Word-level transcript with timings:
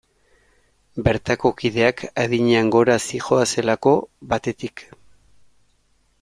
Bertako 1.07 1.51
kideak 1.59 2.01
adinean 2.23 2.73
gora 2.77 2.97
zihoazelako, 3.11 3.95
batetik. 4.33 4.87